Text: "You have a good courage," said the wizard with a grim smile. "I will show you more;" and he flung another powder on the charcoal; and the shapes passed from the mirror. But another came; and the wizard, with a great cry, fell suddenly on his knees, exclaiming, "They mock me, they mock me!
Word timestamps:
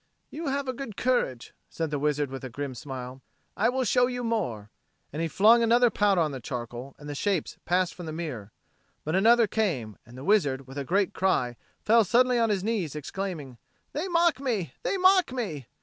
"You 0.31 0.47
have 0.47 0.67
a 0.67 0.73
good 0.73 0.97
courage," 0.97 1.53
said 1.69 1.91
the 1.91 1.99
wizard 1.99 2.31
with 2.31 2.43
a 2.43 2.49
grim 2.49 2.73
smile. 2.73 3.21
"I 3.55 3.69
will 3.69 3.83
show 3.83 4.07
you 4.07 4.23
more;" 4.23 4.71
and 5.13 5.21
he 5.21 5.27
flung 5.27 5.61
another 5.61 5.91
powder 5.91 6.21
on 6.21 6.31
the 6.31 6.39
charcoal; 6.39 6.95
and 6.97 7.07
the 7.07 7.13
shapes 7.13 7.59
passed 7.65 7.93
from 7.93 8.07
the 8.07 8.11
mirror. 8.11 8.51
But 9.03 9.15
another 9.15 9.45
came; 9.45 9.97
and 10.03 10.17
the 10.17 10.23
wizard, 10.23 10.65
with 10.65 10.79
a 10.79 10.83
great 10.83 11.13
cry, 11.13 11.55
fell 11.85 12.03
suddenly 12.03 12.39
on 12.39 12.49
his 12.49 12.63
knees, 12.63 12.95
exclaiming, 12.95 13.59
"They 13.93 14.07
mock 14.07 14.39
me, 14.39 14.73
they 14.81 14.97
mock 14.97 15.31
me! 15.31 15.67